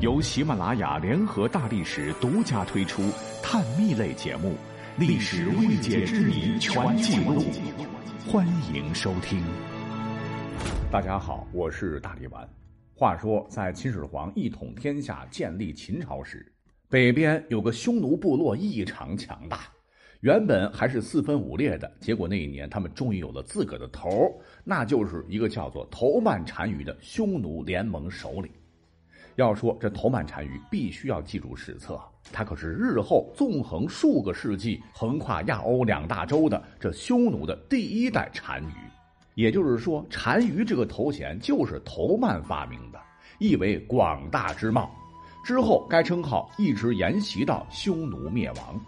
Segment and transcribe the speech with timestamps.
[0.00, 3.00] 由喜马拉雅联合大历史独家推出
[3.42, 4.50] 探秘类节目
[4.98, 7.40] 《历史未解之谜全记录》，
[8.30, 9.42] 欢迎收听。
[10.92, 12.46] 大家好，我是大力丸。
[12.94, 16.52] 话说，在秦始皇一统天下、建立秦朝时，
[16.90, 19.60] 北边有个匈奴部落异常强大。
[20.20, 28.52] 原本还是四分五裂的，结果那一年他们终于有了自个的头，那就是一个叫做头曼单于的匈奴联盟首领。
[29.36, 32.00] 要说这头曼单于，必须要记住史册，
[32.32, 38.72] 他可是日后纵横数个世纪、横跨亚欧两大洲的这匈奴的第一代单于。
[39.34, 42.98] 也就是说，单于这个头衔就是头曼发明的，
[43.38, 44.90] 意为广大之貌。
[45.44, 48.80] 之后该称号一直沿袭到匈奴灭亡。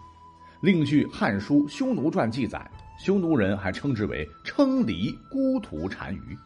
[0.63, 6.37] 另据《汉书·匈奴传》记载，匈奴人还称之为称离孤图单于。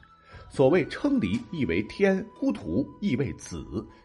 [0.52, 3.56] 所谓称离，意为天；孤图意为子；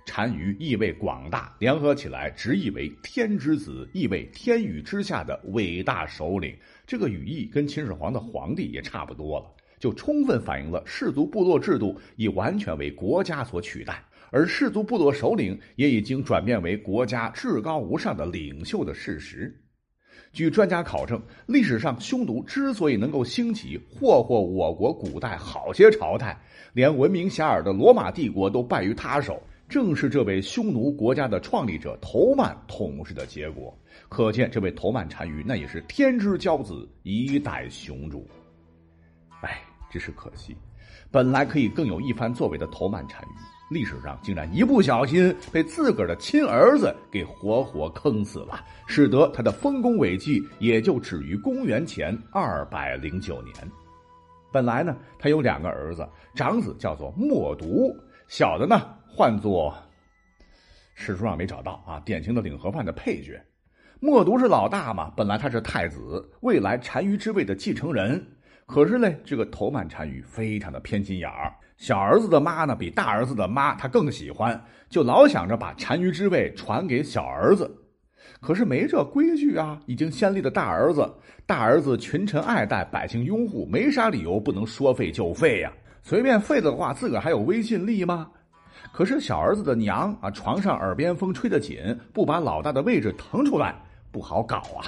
[0.05, 6.55] 单于意为广大，联合起来直译为天之子，意为天宇之下的伟大首领。
[6.85, 9.45] 这个语义跟秦始皇的皇帝也差不多了，
[9.77, 19.53] 就充分反映了氏族部落制度已完全为国家所取代，而氏族部落首领也已经转变为国家至高无上的领袖的事实。
[20.33, 26.39] 据专家考证，历史上匈奴之所以能够兴起，霍霍我国古代好些朝代，
[26.73, 33.75] 连闻名遐迩的罗马帝国都败于他手，正是这位匈奴国家的创立者头曼统治的结果。
[34.09, 38.27] 可见，这位头曼单于那也是天之骄子，一代雄主。
[39.41, 39.59] 哎，
[39.89, 40.55] 只是可惜，
[41.09, 43.56] 本来可以更有一番作为的头曼单于。
[43.69, 53.53] 历史上竟然一不小心被自个儿的亲儿子给活活坑死了，使得他的丰功伟绩也就止于公元前二百零九年。
[54.53, 57.93] 本来呢，他有两个儿子，长子叫做默毒，
[58.27, 59.75] 小的呢唤作
[60.95, 63.39] 史书上没找到啊，典型的领盒饭的配角。
[63.99, 68.25] 默毒是老大嘛，本来他是太子，未来单于之位的继承人。
[68.65, 71.53] 可是呢，这个头曼单于非常的偏心眼儿。
[71.77, 77.71] 小儿子的妈呢，比大儿子的妈他更喜欢，就老想着把单于之位传给小儿子。
[78.41, 79.79] 可是没这规矩啊！
[79.85, 81.07] 已经先立的大儿子，
[81.45, 85.71] 大儿子群臣爱戴，百姓拥护，没啥理由不能说废就废呀。
[86.03, 88.29] 随便废了的话，自个儿还有威信力吗？
[88.91, 93.75] 可是小儿子的娘啊，床上耳边风吹得紧，不把老大的位置腾出来，
[94.11, 94.85] 不好搞啊。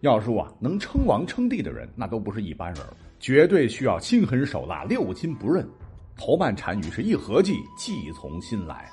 [0.00, 2.82] 要说啊，能称王称帝的人，那都不是一般人。
[3.20, 5.68] 绝对需要心狠手辣、六亲不认。
[6.16, 8.90] 头曼单于是一合计，计从心来。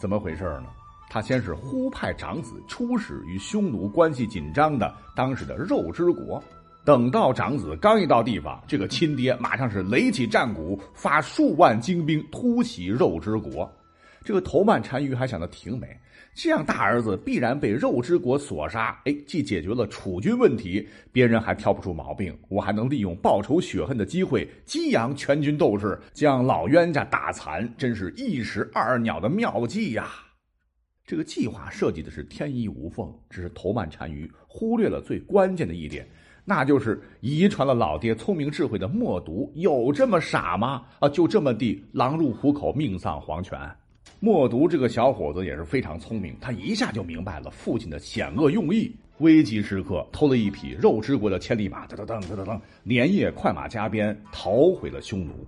[0.00, 0.66] 怎么回事呢？
[1.08, 6.42] 他先是呼派长子出使与匈奴关系紧张的当时的肉之国。
[6.84, 13.70] 等到长子刚一到地方，这个亲爹马上是擂起战鼓，发数万精兵突袭肉之国。
[14.24, 15.96] 这个头曼单于还想的挺美。
[16.34, 30.08] 这样大儿子必然被肉之国所杀，哎，既解决了储军问题，别人还挑不出毛病，我还能利用报仇雪恨的机会激扬全军斗志，将老冤家打残，真是一石二鸟的妙计呀！
[31.04, 36.08] 这个计划设计的是天衣无缝，只是头曼单于忽略了最关键的一点，
[36.46, 40.86] 那就是遗传了老爹聪明智慧的默毒有这么傻吗？
[40.98, 43.58] 啊，就这么地狼入虎口，命丧黄泉。
[44.24, 48.94] 默读这个小伙子也是非常聪明，他一下就明白了父亲的险恶用意。
[49.18, 55.44] 危急时刻，偷了一匹肉之国的千里马，噔噔噔噔噔噔，连夜快马加鞭逃回了匈奴。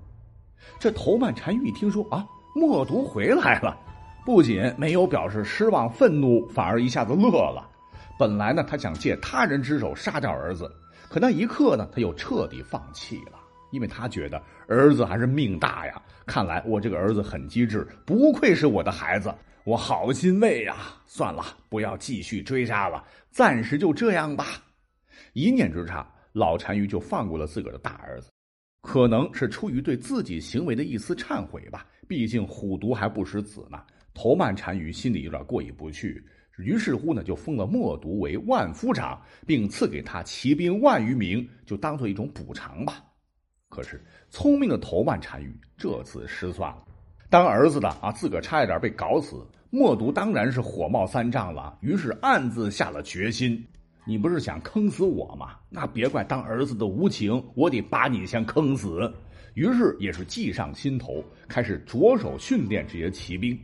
[0.81, 3.79] 这头曼单于一听说啊，默读回来了，
[4.27, 7.71] 不仅没有表示失望愤怒，反而一下子乐了。
[8.19, 10.69] 本来呢，他想借他人之手杀掉儿子，
[11.09, 13.39] 可那一刻呢，他又彻底放弃了。
[13.75, 20.77] 因为他觉得儿子还是命大呀，看来我这个儿子很机智，不愧是我的孩子，我好欣慰呀！
[21.07, 24.47] 算了，不要继续追杀了，暂时就这样吧。
[25.33, 28.31] 一念之差，老单于就放过了自个儿的大儿子，
[28.83, 31.85] 可能是出于对自己行为的一丝忏悔吧。
[32.07, 33.83] 毕竟虎毒还不食子呢。
[34.15, 36.25] 头曼单于心里有点过意不去，
[36.59, 43.03] 于是乎呢，就封了默毒为万夫长，并赐给他骑兵万余名，就当做一种补偿吧。
[43.75, 44.01] 可是，
[44.31, 46.85] 聪明的头曼单于这次失算了。
[47.29, 49.45] 当儿子的啊，自个差一点被搞死。
[49.69, 53.67] 默读当然是火冒三丈了，于是暗自下了决心：
[54.07, 55.57] 你不是想坑死我吗？
[55.69, 59.13] 那别怪当儿子的无情，我得把你先坑死。
[59.55, 63.59] 于是也是计上心头，开始着手训练这些骑兵。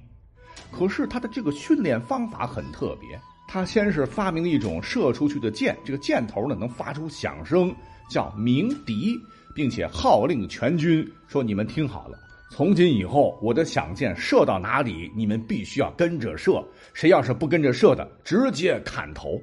[0.73, 3.17] 可是他的这个训练方法很特别，
[3.47, 7.73] 他先是发明了一种射出去的箭，这个箭头呢能发出响声，
[8.09, 9.17] 叫鸣笛。
[9.61, 12.19] 并且号令全军说：“你们听好了，
[12.51, 16.67] 从今以后，我的响箭射到哪里，你们必须要跟着射。
[16.95, 19.39] 谁要是不跟着射的，直接砍头。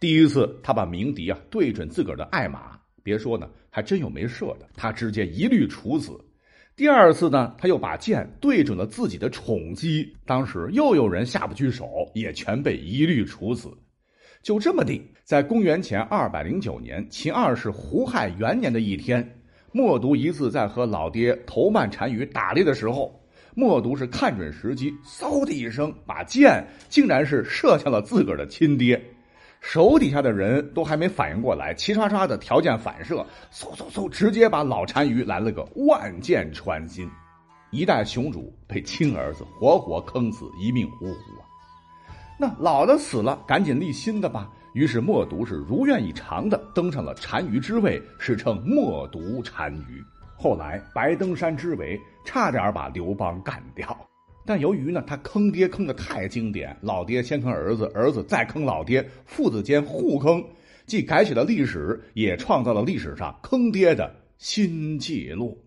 [0.00, 6.18] 第一次，他把鸣笛啊对准自个儿的爱马，别说呢，还真有没射的，他直接一律处死。
[6.74, 13.68] 第二次呢，他又把箭对准了自己的宠姬，当时又有人下不去手，也全被一律处死。
[14.42, 19.34] 就这么地，在公元前二百零九年秦二世胡亥元年的一天。
[19.70, 23.14] 默读一次在和老爹头曼单于打猎的时候，
[23.54, 29.00] 默读是看准时机，嗖的一声把箭竟然是射向了自个儿的亲爹，
[29.60, 37.06] 手底下的人都还没反应过来，齐刷刷的条件反射，嗖嗖嗖，直接把老单于来了个万箭穿心，
[37.70, 41.47] 一代雄主被亲儿子活活坑死，一命呜呼啊！
[42.40, 44.48] 那老的死了，赶紧立新的吧。
[44.72, 50.00] 于是默读是如愿以偿的登上了单于之位，史称默读单于。
[50.36, 53.96] 后来白登山之围，差点把刘邦干掉。
[54.46, 60.40] 但由于呢他坑爹坑的太经典，老爹先坑儿子，儿子再坑老爹，父子间互坑，
[60.86, 65.60] 既改写了历史，也创造了历史上坑爹的新纪录。